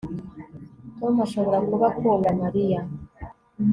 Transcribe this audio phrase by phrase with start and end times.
[0.97, 2.81] Tom ashobora kuba akunda Mariya